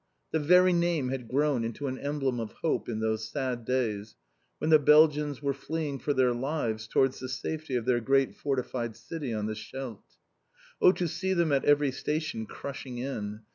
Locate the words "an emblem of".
1.85-2.53